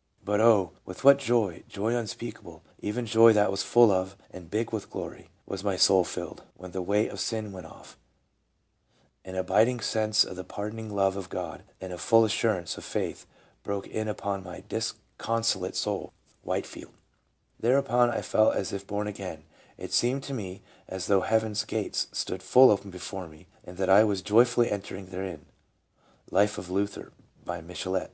"But 0.24 0.40
oh! 0.40 0.72
with 0.84 1.04
what 1.04 1.20
joy, 1.20 1.62
joy 1.68 1.94
un 1.94 2.08
speakable, 2.08 2.64
even 2.80 3.06
joy 3.06 3.32
that 3.34 3.52
was 3.52 3.62
full 3.62 3.92
of 3.92 4.16
and 4.32 4.50
big 4.50 4.72
with 4.72 4.90
glory, 4.90 5.30
was 5.46 5.62
my 5.62 5.76
soul 5.76 6.02
filled, 6.02 6.42
when 6.56 6.72
the 6.72 6.82
weight 6.82 7.08
of 7.12 7.20
sin 7.20 7.52
went 7.52 7.66
off,.... 7.66 7.96
an 9.24 9.36
abiding 9.36 9.78
sense 9.78 10.24
of 10.24 10.34
the 10.34 10.42
pardoning 10.42 10.92
love 10.92 11.14
of 11.16 11.28
God 11.28 11.62
and 11.80 11.92
a 11.92 11.98
full 11.98 12.24
assurance 12.24 12.76
of 12.76 12.84
faith 12.84 13.26
broke 13.62 13.86
in 13.86 14.08
upon 14.08 14.42
my 14.42 14.64
disconsolate 14.68 15.76
soul!"— 15.76 16.12
Whitefield." 16.42 16.90
Thereupon 17.60 18.10
I 18.10 18.22
felt 18.22 18.56
as 18.56 18.72
if 18.72 18.84
born 18.84 19.06
again, 19.06 19.44
and 19.78 19.84
it 19.84 19.92
seemed 19.92 20.24
to 20.24 20.34
me 20.34 20.62
as 20.88 21.06
though 21.06 21.20
heavens' 21.20 21.64
gates 21.64 22.08
stood 22.10 22.42
full 22.42 22.72
open 22.72 22.90
before 22.90 23.28
me, 23.28 23.46
and 23.62 23.76
that 23.76 23.88
I 23.88 24.02
was 24.02 24.20
joyfully 24.20 24.68
entering 24.68 25.10
therein."— 25.10 25.46
Life 26.32 26.58
of 26.58 26.70
Luther, 26.70 27.12
by 27.44 27.60
Michelet. 27.60 28.10